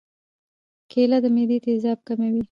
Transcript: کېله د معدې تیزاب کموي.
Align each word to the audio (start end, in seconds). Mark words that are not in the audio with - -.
کېله 0.91 1.17
د 1.23 1.25
معدې 1.35 1.57
تیزاب 1.65 1.99
کموي. 2.07 2.39